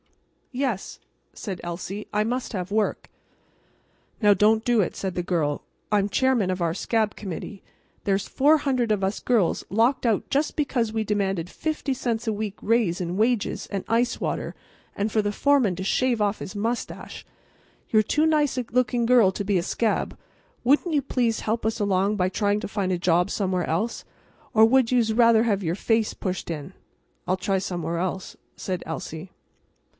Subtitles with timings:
[0.53, 0.99] "Yes,"
[1.31, 3.07] said Elsie; "I must have work."
[4.19, 5.63] "Now don't do it," said the girl.
[5.91, 7.63] "I'm chairman of our Scab Committee.
[8.03, 12.55] There's 400 of us girls locked out just because we demanded 50 cents a week
[12.63, 14.55] raise in wages, and ice water,
[14.95, 17.23] and for the foreman to shave off his mustache.
[17.89, 20.17] You're too nice a looking girl to be a scab.
[20.63, 24.03] Wouldn't you please help us along by trying to find a job somewhere else,
[24.53, 26.73] or would you'se rather have your face pushed in?"
[27.27, 29.31] "I'll try somewhere else," said Elsie.